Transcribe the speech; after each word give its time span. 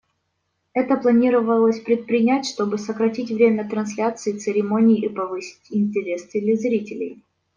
Это 0.73 0.95
планировалось 0.97 1.79
предпринять, 1.79 2.47
чтобы 2.47 2.79
сократить 2.79 3.29
время 3.29 3.69
трансляции 3.69 4.35
церемонии 4.35 4.99
и 5.05 5.09
повысить 5.09 5.61
интерес 5.69 6.27
телезрителей. 6.29 7.23